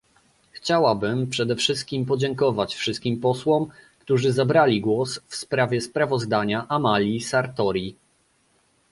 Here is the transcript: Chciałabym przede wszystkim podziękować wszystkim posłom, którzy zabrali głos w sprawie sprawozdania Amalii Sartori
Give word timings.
Chciałabym 0.51 1.27
przede 1.27 1.55
wszystkim 1.55 2.05
podziękować 2.05 2.75
wszystkim 2.75 3.19
posłom, 3.19 3.69
którzy 3.99 4.33
zabrali 4.33 4.81
głos 4.81 5.19
w 5.27 5.35
sprawie 5.35 5.81
sprawozdania 5.81 6.65
Amalii 6.69 7.21
Sartori 7.21 7.95